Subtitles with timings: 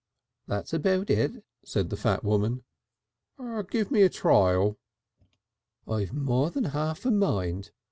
[0.47, 2.63] _""That's about it," said the fat woman.
[3.69, 4.79] "Give me a trial."
[5.87, 7.69] "I've more than half a mind.